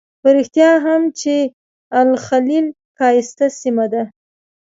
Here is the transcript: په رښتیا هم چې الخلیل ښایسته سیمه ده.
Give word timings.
په 0.21 0.29
رښتیا 0.37 0.71
هم 0.85 1.01
چې 1.19 1.35
الخلیل 1.99 2.65
ښایسته 2.97 3.45
سیمه 3.61 3.85
ده. 3.93 4.03